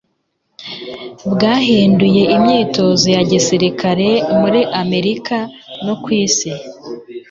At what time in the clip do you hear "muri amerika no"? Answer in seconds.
4.39-5.95